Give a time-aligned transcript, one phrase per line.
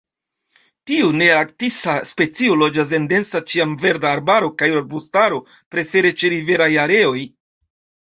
[0.91, 5.39] Tiu nearktisa specio loĝas en densa ĉiamverda arbaro kaj arbustaro,
[5.77, 7.15] prefere ĉeriveraj areoj.